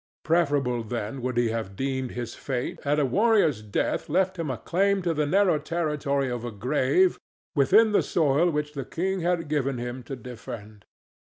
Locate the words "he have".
1.37-1.75